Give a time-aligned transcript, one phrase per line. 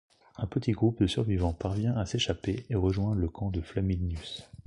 [0.37, 4.49] Un petit groupe de survivants parvient à s'échapper et rejoint le camp de Flaminius.